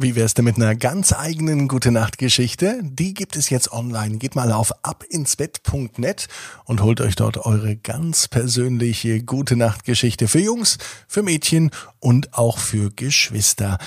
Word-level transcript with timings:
Wie 0.00 0.14
wär's 0.14 0.34
denn 0.34 0.44
mit 0.44 0.54
einer 0.54 0.76
ganz 0.76 1.12
eigenen 1.12 1.66
Gute 1.66 1.90
Nacht 1.90 2.18
Geschichte? 2.18 2.78
Die 2.84 3.14
gibt 3.14 3.34
es 3.34 3.50
jetzt 3.50 3.72
online. 3.72 4.18
Geht 4.18 4.36
mal 4.36 4.52
auf 4.52 4.72
abinsbett.net 4.84 6.28
und 6.66 6.82
holt 6.82 7.00
euch 7.00 7.16
dort 7.16 7.38
eure 7.38 7.74
ganz 7.74 8.28
persönliche 8.28 9.24
Gute 9.24 9.56
Nacht 9.56 9.84
Geschichte 9.84 10.28
für 10.28 10.38
Jungs, 10.38 10.78
für 11.08 11.24
Mädchen 11.24 11.72
und 11.98 12.34
auch 12.34 12.58
für 12.58 12.90
Geschwister. 12.90 13.78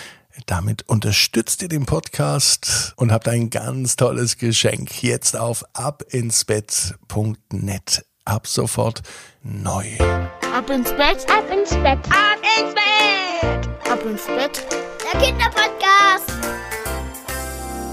Damit 0.47 0.83
unterstützt 0.89 1.61
ihr 1.61 1.69
den 1.69 1.85
Podcast 1.85 2.91
und 2.97 3.13
habt 3.13 3.29
ein 3.29 3.49
ganz 3.49 3.95
tolles 3.95 4.37
Geschenk. 4.37 5.01
Jetzt 5.01 5.37
auf 5.37 5.63
abinsbett.net. 5.71 8.05
Ab 8.25 8.47
sofort 8.47 9.01
neu. 9.43 9.87
Ab 10.53 10.69
ins 10.69 10.91
Bett, 10.91 11.25
ab 11.31 11.49
ins 11.49 11.69
Bett, 11.69 11.99
ab 12.09 12.41
ins 12.59 12.75
Bett, 12.75 13.69
ab 13.89 14.05
ins 14.05 14.25
Bett. 14.25 14.61
Der 15.13 15.19
Kinderpodcast. 15.19 16.31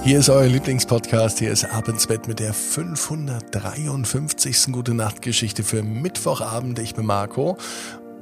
Hier 0.05 0.19
ist 0.19 0.29
euer 0.29 0.47
Lieblingspodcast. 0.47 1.39
Hier 1.39 1.51
ist 1.51 1.65
Ab 1.65 1.89
ins 1.89 2.07
Bett 2.07 2.29
mit 2.29 2.39
der 2.39 2.53
553. 2.55 4.67
Gute 4.71 4.95
Nacht 4.95 5.23
Geschichte 5.23 5.65
für 5.65 5.83
Mittwochabend. 5.83 6.79
Ich 6.79 6.95
bin 6.95 7.07
Marco. 7.07 7.57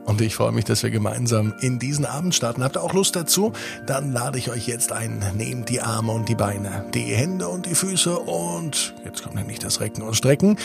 Und 0.04 0.20
ich 0.20 0.36
freue 0.36 0.52
mich, 0.52 0.64
dass 0.64 0.82
wir 0.82 0.90
gemeinsam 0.90 1.52
in 1.60 1.78
diesen 1.78 2.06
Abend 2.06 2.34
starten. 2.34 2.64
Habt 2.64 2.76
ihr 2.76 2.82
auch 2.82 2.94
Lust 2.94 3.16
dazu? 3.16 3.52
Dann 3.86 4.12
lade 4.12 4.38
ich 4.38 4.50
euch 4.50 4.66
jetzt 4.66 4.92
ein. 4.92 5.22
Nehmt 5.36 5.68
die 5.68 5.82
Arme 5.82 6.12
und 6.12 6.28
die 6.28 6.36
Beine, 6.36 6.86
die 6.94 7.14
Hände 7.14 7.48
und 7.48 7.66
die 7.66 7.74
Füße 7.74 8.18
und 8.18 8.94
jetzt 9.04 9.22
kommt 9.22 9.34
nämlich 9.34 9.58
das 9.58 9.80
Recken 9.80 10.02
und 10.02 10.14
Strecken. 10.14 10.56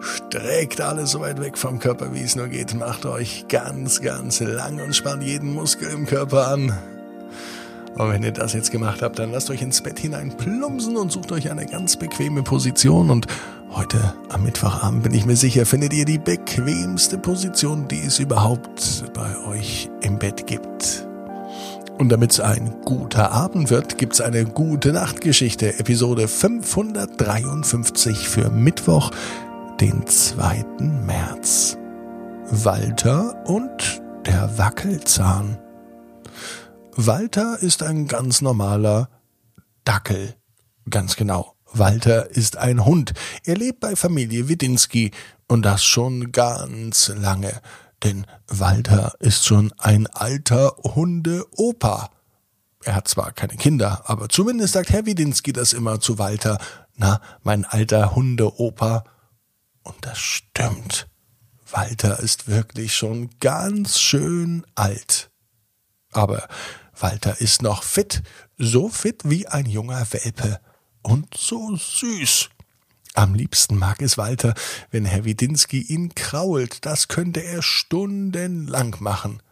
Streckt 0.00 0.80
alles 0.80 1.12
so 1.12 1.20
weit 1.20 1.40
weg 1.40 1.56
vom 1.56 1.78
Körper, 1.78 2.12
wie 2.12 2.22
es 2.22 2.36
nur 2.36 2.48
geht. 2.48 2.74
Macht 2.74 3.06
euch 3.06 3.46
ganz, 3.48 4.02
ganz 4.02 4.40
lang 4.40 4.80
und 4.80 4.94
spannt 4.94 5.22
jeden 5.22 5.54
Muskel 5.54 5.90
im 5.90 6.04
Körper 6.04 6.48
an. 6.48 6.76
Und 7.96 8.10
wenn 8.10 8.22
ihr 8.22 8.32
das 8.32 8.52
jetzt 8.52 8.70
gemacht 8.70 9.02
habt, 9.02 9.18
dann 9.18 9.32
lasst 9.32 9.50
euch 9.50 9.60
ins 9.60 9.80
Bett 9.80 9.98
hinein 9.98 10.36
plumpsen 10.36 10.96
und 10.96 11.10
sucht 11.10 11.32
euch 11.32 11.50
eine 11.50 11.66
ganz 11.66 11.96
bequeme 11.96 12.44
Position. 12.44 13.10
Und 13.10 13.26
heute 13.70 14.14
am 14.28 14.44
Mittwochabend 14.44 15.02
bin 15.02 15.14
ich 15.14 15.26
mir 15.26 15.36
sicher, 15.36 15.66
findet 15.66 15.92
ihr 15.92 16.04
die 16.04 16.18
bequemste 16.18 17.18
Position, 17.18 17.88
die 17.88 18.00
es 18.00 18.20
überhaupt 18.20 19.04
bei 19.14 19.36
euch 19.48 19.90
im 20.02 20.18
Bett 20.18 20.46
gibt. 20.46 21.08
Und 21.98 22.10
damit 22.10 22.30
es 22.30 22.38
ein 22.38 22.76
guter 22.84 23.32
Abend 23.32 23.70
wird, 23.70 23.98
gibt's 23.98 24.20
eine 24.20 24.44
gute 24.44 24.92
Nachtgeschichte, 24.92 25.80
Episode 25.80 26.28
553 26.28 28.28
für 28.28 28.50
Mittwoch, 28.50 29.10
den 29.80 30.06
2. 30.06 30.64
März. 31.04 31.76
Walter 32.50 33.34
und 33.46 34.00
der 34.24 34.56
Wackelzahn. 34.56 35.58
Walter 37.00 37.60
ist 37.60 37.84
ein 37.84 38.08
ganz 38.08 38.40
normaler 38.40 39.08
Dackel. 39.84 40.34
Ganz 40.90 41.14
genau. 41.14 41.54
Walter 41.72 42.28
ist 42.30 42.56
ein 42.56 42.84
Hund. 42.84 43.12
Er 43.44 43.56
lebt 43.56 43.78
bei 43.78 43.94
Familie 43.94 44.48
Widinski 44.48 45.12
und 45.46 45.62
das 45.62 45.84
schon 45.84 46.32
ganz 46.32 47.12
lange. 47.14 47.60
Denn 48.02 48.26
Walter 48.48 49.14
ist 49.20 49.44
schon 49.44 49.72
ein 49.78 50.08
alter 50.08 50.74
Hundeopa. 50.82 52.10
Er 52.82 52.96
hat 52.96 53.06
zwar 53.06 53.30
keine 53.30 53.54
Kinder, 53.54 54.02
aber 54.06 54.28
zumindest 54.28 54.72
sagt 54.72 54.90
Herr 54.90 55.06
Widinski 55.06 55.52
das 55.52 55.74
immer 55.74 56.00
zu 56.00 56.18
Walter. 56.18 56.58
Na, 56.96 57.20
mein 57.44 57.64
alter 57.64 58.16
Hundeopa. 58.16 59.04
Und 59.84 59.94
das 60.00 60.18
stimmt. 60.18 61.06
Walter 61.70 62.18
ist 62.18 62.48
wirklich 62.48 62.96
schon 62.96 63.30
ganz 63.38 64.00
schön 64.00 64.66
alt. 64.74 65.30
Aber 66.10 66.48
Walter 67.00 67.40
ist 67.40 67.62
noch 67.62 67.82
fit, 67.82 68.22
so 68.56 68.88
fit 68.88 69.22
wie 69.24 69.46
ein 69.46 69.66
junger 69.66 70.06
Welpe 70.12 70.60
und 71.02 71.34
so 71.36 71.76
süß. 71.76 72.50
Am 73.14 73.34
liebsten 73.34 73.76
mag 73.76 74.00
es 74.00 74.18
Walter, 74.18 74.54
wenn 74.90 75.04
Herr 75.04 75.24
Widinski 75.24 75.80
ihn 75.80 76.14
krault, 76.14 76.84
das 76.86 77.08
könnte 77.08 77.42
er 77.42 77.62
stundenlang 77.62 78.96
machen. 79.00 79.42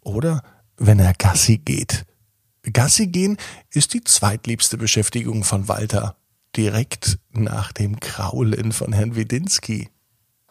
Oder 0.00 0.42
wenn 0.76 0.98
er 0.98 1.14
Gassi 1.14 1.58
geht. 1.58 2.06
Gassi 2.72 3.06
gehen 3.06 3.36
ist 3.70 3.94
die 3.94 4.02
zweitliebste 4.02 4.78
Beschäftigung 4.78 5.44
von 5.44 5.68
Walter, 5.68 6.16
direkt 6.56 7.18
nach 7.30 7.72
dem 7.72 8.00
Kraulen 8.00 8.72
von 8.72 8.92
Herrn 8.92 9.16
Widinski. 9.16 9.90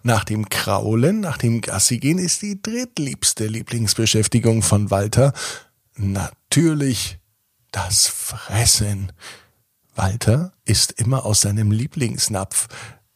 Nach 0.03 0.23
dem 0.23 0.49
Kraulen, 0.49 1.21
nach 1.21 1.37
dem 1.37 1.61
Gassi 1.61 1.97
gehen 1.97 2.19
ist 2.19 2.41
die 2.41 2.61
drittliebste 2.61 3.47
Lieblingsbeschäftigung 3.47 4.61
von 4.61 4.91
Walter, 4.91 5.33
Natürlich 5.95 7.19
das 7.71 8.07
Fressen. 8.07 9.11
Walter 9.95 10.53
isst 10.65 10.93
immer 10.93 11.25
aus 11.25 11.41
seinem 11.41 11.71
Lieblingsnapf. 11.71 12.67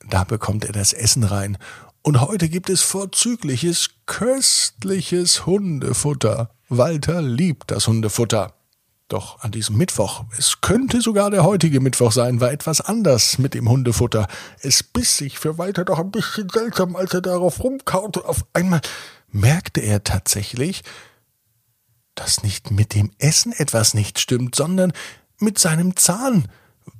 Da 0.09 0.23
bekommt 0.23 0.65
er 0.65 0.73
das 0.73 0.93
Essen 0.93 1.23
rein. 1.23 1.57
Und 2.03 2.21
heute 2.21 2.49
gibt 2.49 2.69
es 2.69 2.81
vorzügliches, 2.81 3.89
köstliches 4.05 5.45
Hundefutter. 5.45 6.51
Walter 6.69 7.21
liebt 7.21 7.71
das 7.71 7.87
Hundefutter. 7.87 8.53
Doch 9.07 9.39
an 9.41 9.51
diesem 9.51 9.77
Mittwoch, 9.77 10.25
es 10.37 10.59
könnte 10.59 11.01
sogar 11.01 11.31
der 11.31 11.43
heutige 11.43 11.79
Mittwoch 11.79 12.11
sein, 12.11 12.41
war 12.41 12.51
etwas 12.51 12.81
anders 12.81 13.37
mit 13.37 13.53
dem 13.53 13.69
Hundefutter. 13.69 14.27
Es 14.61 14.83
biss 14.83 15.15
sich 15.15 15.39
für 15.39 15.57
Walter 15.57 15.85
doch 15.85 15.99
ein 15.99 16.11
bisschen 16.11 16.49
seltsam, 16.49 16.95
als 16.97 17.13
er 17.13 17.21
darauf 17.21 17.63
rumkaute. 17.63 18.25
Auf 18.25 18.45
einmal 18.53 18.81
merkte 19.29 19.79
er 19.79 20.03
tatsächlich, 20.03 20.83
dass 22.19 22.43
nicht 22.43 22.71
mit 22.71 22.93
dem 22.93 23.11
Essen 23.19 23.53
etwas 23.53 23.93
nicht 23.93 24.19
stimmt, 24.19 24.55
sondern 24.55 24.91
mit 25.39 25.59
seinem 25.59 25.95
Zahn. 25.95 26.47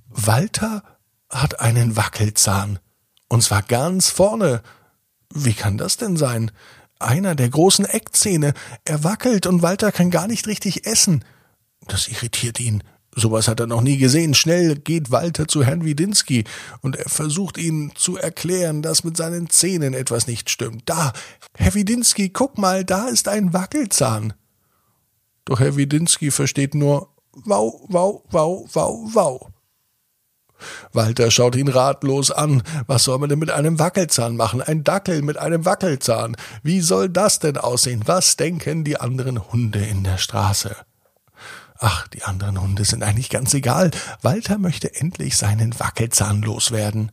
Walter 0.10 0.84
hat 1.30 1.60
einen 1.60 1.96
Wackelzahn. 1.96 2.80
Und 3.28 3.44
zwar 3.44 3.62
ganz 3.64 4.10
vorne. 4.10 4.62
Wie 5.34 5.54
kann 5.54 5.78
das 5.78 5.98
denn 5.98 6.18
sein? 6.18 6.52
Einer 7.00 7.36
der 7.36 7.50
großen 7.50 7.86
Eckzähne. 7.86 8.54
Er 8.86 9.04
wackelt 9.04 9.46
und 9.46 9.62
Walter 9.62 9.92
kann 9.92 10.12
gar 10.12 10.28
nicht 10.28 10.48
richtig 10.48 10.86
essen. 10.86 11.26
Das 11.88 12.08
irritiert 12.08 12.60
ihn. 12.60 12.84
Sowas 13.16 13.48
hat 13.48 13.60
er 13.60 13.68
noch 13.68 13.82
nie 13.82 13.98
gesehen. 13.98 14.36
Schnell 14.36 14.76
geht 14.76 15.10
Walter 15.10 15.48
zu 15.48 15.64
Herrn 15.64 15.84
Widinski 15.84 16.44
und 16.82 16.96
er 16.96 17.10
versucht 17.10 17.58
ihn 17.58 17.92
zu 17.96 18.16
erklären, 18.16 18.84
dass 18.84 19.04
mit 19.04 19.18
seinen 19.18 19.50
Zähnen 19.50 19.96
etwas 19.96 20.28
nicht 20.28 20.52
stimmt. 20.52 20.84
Da, 20.86 21.14
Herr 21.56 21.74
Widinski, 21.74 22.30
guck 22.30 22.60
mal, 22.60 22.86
da 22.86 23.08
ist 23.08 23.28
ein 23.28 23.54
Wackelzahn. 23.54 24.34
Doch 25.48 25.62
Herr 25.62 25.78
Widinski 25.78 26.30
versteht 26.30 26.76
nur 26.76 27.10
Wow, 27.46 27.86
wow, 27.88 28.24
wow, 28.32 28.68
wow, 28.74 29.14
wow. 29.14 29.48
Walter 30.92 31.32
schaut 31.32 31.56
ihn 31.56 31.70
ratlos 31.70 32.32
an. 32.32 32.64
Was 32.88 33.06
soll 33.06 33.20
man 33.20 33.30
denn 33.30 33.40
mit 33.40 33.52
einem 33.52 33.80
Wackelzahn 33.80 34.36
machen? 34.36 34.62
Ein 34.62 34.84
Dackel 34.84 35.22
mit 35.22 35.38
einem 35.38 35.64
Wackelzahn. 35.64 36.36
Wie 36.64 36.82
soll 36.82 37.10
das 37.10 37.40
denn 37.40 37.58
aussehen? 37.58 38.04
Was 38.08 38.36
denken 38.36 38.84
die 38.84 39.00
anderen 39.00 39.52
Hunde 39.52 39.80
in 39.86 40.04
der 40.04 40.18
Straße? 40.18 40.76
Ach, 41.78 42.08
die 42.08 42.24
anderen 42.24 42.60
Hunde 42.60 42.84
sind 42.84 43.04
eigentlich 43.04 43.30
ganz 43.30 43.54
egal. 43.54 43.92
Walter 44.24 44.58
möchte 44.58 44.96
endlich 44.96 45.38
seinen 45.38 45.80
Wackelzahn 45.80 46.42
loswerden. 46.42 47.12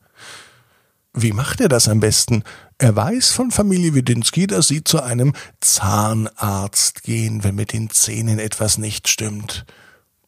Wie 1.16 1.32
macht 1.32 1.60
er 1.60 1.68
das 1.68 1.88
am 1.88 2.00
besten? 2.00 2.42
Er 2.76 2.96
weiß 2.96 3.30
von 3.30 3.52
Familie 3.52 3.94
Widinski, 3.94 4.48
dass 4.48 4.66
sie 4.66 4.82
zu 4.82 5.00
einem 5.00 5.32
Zahnarzt 5.60 7.04
gehen, 7.04 7.44
wenn 7.44 7.54
mit 7.54 7.72
den 7.72 7.88
Zähnen 7.88 8.40
etwas 8.40 8.78
nicht 8.78 9.08
stimmt. 9.08 9.64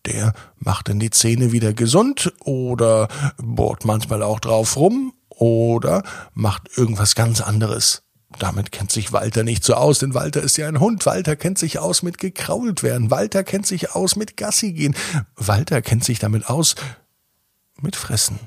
Der 0.05 0.33
macht 0.59 0.89
dann 0.89 1.01
die 1.01 1.11
Zähne 1.11 1.51
wieder 1.51 1.73
gesund 1.73 2.33
oder 2.39 3.09
bohrt 3.37 3.85
manchmal 3.85 4.23
auch 4.23 4.39
drauf 4.39 4.77
rum 4.77 5.13
oder 5.29 6.05
macht 6.35 6.79
irgendwas 6.79 7.17
ganz 7.17 7.41
anderes. 7.41 8.05
Damit 8.39 8.71
kennt 8.71 8.93
sich 8.93 9.13
Walter 9.13 9.43
nicht 9.43 9.65
so 9.65 9.75
aus, 9.75 9.99
denn 9.99 10.15
Walter 10.15 10.41
ist 10.41 10.57
ja 10.57 10.69
ein 10.69 10.79
Hund. 10.79 11.05
Walter 11.05 11.35
kennt 11.35 11.59
sich 11.59 11.81
aus 11.81 12.03
mit 12.03 12.19
gekrault 12.19 12.85
werden. 12.85 13.11
Walter 13.11 13.43
kennt 13.43 13.67
sich 13.67 13.95
aus 13.95 14.15
mit 14.15 14.37
Gassi 14.37 14.73
gehen. 14.73 14.95
Walter 15.35 15.83
kennt 15.83 16.05
sich 16.05 16.21
damit 16.21 16.49
aus 16.49 16.77
mit 17.81 17.97
Fressen. 17.97 18.39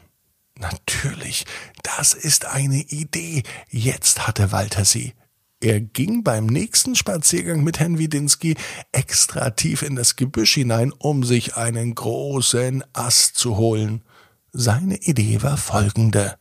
Natürlich, 0.59 1.45
das 1.83 2.13
ist 2.13 2.45
eine 2.45 2.81
Idee. 2.81 3.43
Jetzt 3.69 4.27
hatte 4.27 4.51
Walter 4.51 4.83
sie. 4.83 5.13
Er 5.61 5.79
ging 5.79 6.21
beim 6.23 6.47
nächsten 6.47 6.95
Spaziergang 6.95 7.63
mit 7.63 7.79
Herrn 7.79 7.97
Widinski 7.97 8.55
extra 8.91 9.51
tief 9.51 9.81
in 9.83 9.95
das 9.95 10.17
Gebüsch 10.17 10.55
hinein, 10.55 10.91
um 10.91 11.23
sich 11.23 11.55
einen 11.55 11.95
großen 11.95 12.83
Ast 12.91 13.37
zu 13.37 13.55
holen. 13.55 14.03
Seine 14.51 14.97
Idee 14.97 15.41
war 15.41 15.55
folgende. 15.55 16.37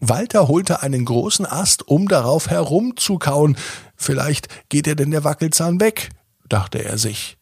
Walter 0.00 0.48
holte 0.48 0.82
einen 0.82 1.06
großen 1.06 1.46
Ast, 1.46 1.88
um 1.88 2.08
darauf 2.08 2.50
herumzukauen. 2.50 3.56
Vielleicht 3.96 4.48
geht 4.68 4.86
er 4.86 4.96
denn 4.96 5.12
der 5.12 5.24
Wackelzahn 5.24 5.80
weg, 5.80 6.10
dachte 6.46 6.84
er 6.84 6.98
sich. 6.98 7.38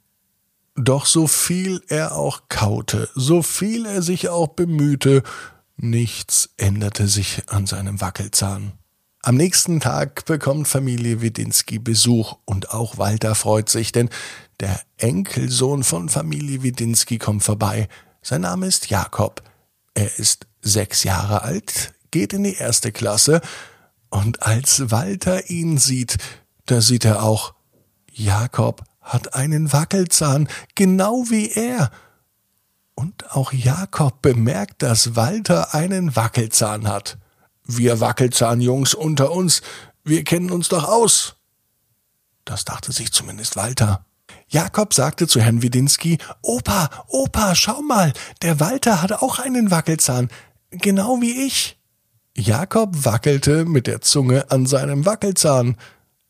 Doch 0.76 1.06
so 1.06 1.26
viel 1.26 1.82
er 1.88 2.14
auch 2.16 2.42
kaute, 2.48 3.08
so 3.14 3.42
viel 3.42 3.84
er 3.86 4.02
sich 4.02 4.28
auch 4.28 4.48
bemühte, 4.48 5.24
Nichts 5.82 6.50
änderte 6.58 7.08
sich 7.08 7.44
an 7.48 7.64
seinem 7.64 8.02
Wackelzahn. 8.02 8.72
Am 9.22 9.34
nächsten 9.34 9.80
Tag 9.80 10.26
bekommt 10.26 10.68
Familie 10.68 11.22
Widinski 11.22 11.78
Besuch 11.78 12.36
und 12.44 12.70
auch 12.74 12.98
Walter 12.98 13.34
freut 13.34 13.70
sich, 13.70 13.90
denn 13.90 14.10
der 14.60 14.78
Enkelsohn 14.98 15.82
von 15.82 16.10
Familie 16.10 16.62
Widinski 16.62 17.16
kommt 17.16 17.44
vorbei. 17.44 17.88
Sein 18.20 18.42
Name 18.42 18.66
ist 18.66 18.90
Jakob. 18.90 19.42
Er 19.94 20.18
ist 20.18 20.46
sechs 20.60 21.02
Jahre 21.02 21.44
alt, 21.44 21.94
geht 22.10 22.34
in 22.34 22.44
die 22.44 22.56
erste 22.56 22.92
Klasse 22.92 23.40
und 24.10 24.42
als 24.42 24.90
Walter 24.90 25.48
ihn 25.48 25.78
sieht, 25.78 26.18
da 26.66 26.82
sieht 26.82 27.06
er 27.06 27.22
auch, 27.22 27.54
Jakob 28.12 28.84
hat 29.00 29.32
einen 29.32 29.72
Wackelzahn, 29.72 30.46
genau 30.74 31.24
wie 31.30 31.50
er. 31.50 31.90
Und 33.00 33.34
auch 33.34 33.54
Jakob 33.54 34.20
bemerkt, 34.20 34.82
dass 34.82 35.16
Walter 35.16 35.74
einen 35.74 36.16
Wackelzahn 36.16 36.86
hat. 36.86 37.16
Wir 37.64 37.98
Wackelzahnjungs 37.98 38.92
unter 38.92 39.32
uns, 39.32 39.62
wir 40.04 40.22
kennen 40.22 40.50
uns 40.50 40.68
doch 40.68 40.84
aus. 40.86 41.36
Das 42.44 42.66
dachte 42.66 42.92
sich 42.92 43.10
zumindest 43.10 43.56
Walter. 43.56 44.04
Jakob 44.48 44.92
sagte 44.92 45.26
zu 45.26 45.40
Herrn 45.40 45.62
Widinski, 45.62 46.18
Opa, 46.42 46.90
Opa, 47.08 47.54
schau 47.54 47.80
mal, 47.80 48.12
der 48.42 48.60
Walter 48.60 49.00
hat 49.00 49.12
auch 49.12 49.38
einen 49.38 49.70
Wackelzahn, 49.70 50.28
genau 50.70 51.22
wie 51.22 51.46
ich. 51.46 51.78
Jakob 52.36 53.06
wackelte 53.06 53.64
mit 53.64 53.86
der 53.86 54.02
Zunge 54.02 54.50
an 54.50 54.66
seinem 54.66 55.06
Wackelzahn, 55.06 55.78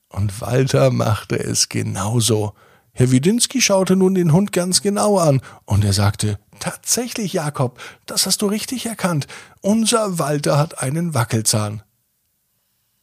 und 0.08 0.40
Walter 0.40 0.92
machte 0.92 1.36
es 1.36 1.68
genauso. 1.68 2.54
Herr 3.00 3.10
Widinski 3.10 3.62
schaute 3.62 3.96
nun 3.96 4.14
den 4.14 4.30
Hund 4.30 4.52
ganz 4.52 4.82
genau 4.82 5.16
an, 5.16 5.40
und 5.64 5.86
er 5.86 5.94
sagte, 5.94 6.38
Tatsächlich, 6.58 7.32
Jakob, 7.32 7.80
das 8.04 8.26
hast 8.26 8.42
du 8.42 8.46
richtig 8.46 8.84
erkannt. 8.84 9.26
Unser 9.62 10.18
Walter 10.18 10.58
hat 10.58 10.82
einen 10.82 11.14
Wackelzahn. 11.14 11.82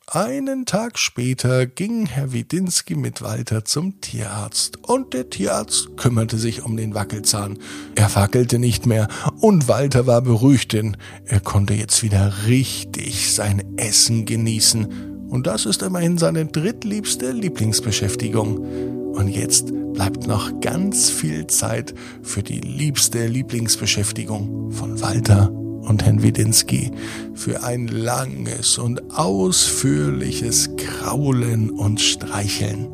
Einen 0.06 0.68
Tag 0.68 1.00
später 1.00 1.66
ging 1.66 2.06
Herr 2.06 2.32
Widinski 2.32 2.94
mit 2.94 3.24
Walter 3.24 3.66
zum 3.66 4.00
Tierarzt 4.00 4.78
und 4.88 5.16
der 5.16 5.32
Tierarzt 5.32 5.98
kümmerte 5.98 6.38
sich 6.38 6.62
um 6.62 6.78
den 6.78 6.94
Wackelzahn. 6.94 7.58
Er 7.96 8.14
wackelte 8.14 8.60
nicht 8.60 8.86
mehr 8.86 9.08
und 9.42 9.68
Walter 9.68 10.06
war 10.06 10.22
beruhigt, 10.22 10.74
denn 10.74 10.96
er 11.26 11.40
konnte 11.40 11.74
jetzt 11.74 12.04
wieder 12.04 12.46
richtig 12.46 13.34
sein 13.34 13.64
Essen 13.78 14.28
genießen. 14.28 15.28
Und 15.28 15.48
das 15.48 15.66
ist 15.66 15.82
immerhin 15.82 16.20
seine 16.20 16.46
drittliebste 16.46 17.32
Lieblingsbeschäftigung. 17.32 19.14
Und 19.16 19.30
jetzt 19.30 19.74
bleibt 19.98 20.28
noch 20.28 20.60
ganz 20.62 21.10
viel 21.10 21.48
Zeit 21.48 21.96
für 22.22 22.44
die 22.44 22.60
liebste 22.60 23.26
Lieblingsbeschäftigung 23.26 24.72
von 24.72 25.02
Walter 25.02 25.52
und 25.52 26.06
Herrn 26.06 26.22
Widinski 26.22 26.92
für 27.34 27.64
ein 27.64 27.88
langes 27.88 28.78
und 28.78 29.02
ausführliches 29.10 30.70
Kraulen 30.78 31.72
und 31.72 32.00
Streicheln. 32.00 32.88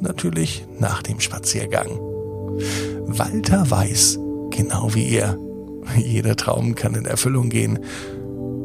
Natürlich 0.00 0.66
nach 0.78 1.02
dem 1.02 1.20
Spaziergang. 1.20 1.90
Walter 3.08 3.70
weiß, 3.70 4.18
genau 4.48 4.94
wie 4.94 5.08
ihr, 5.08 5.38
jeder 5.98 6.34
Traum 6.34 6.74
kann 6.74 6.94
in 6.94 7.04
Erfüllung 7.04 7.50
gehen. 7.50 7.78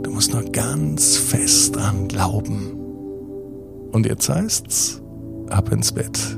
Du 0.03 0.11
musst 0.11 0.31
nur 0.31 0.43
ganz 0.43 1.17
fest 1.17 1.75
dran 1.75 2.07
glauben. 2.07 2.71
Und 3.91 4.05
jetzt 4.05 4.29
heißt's, 4.29 5.01
ab 5.49 5.69
ins 5.73 5.91
Bett. 5.91 6.37